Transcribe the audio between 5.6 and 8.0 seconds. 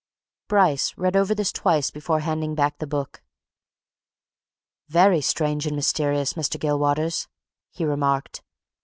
and mysterious, Mr. Gilwaters," he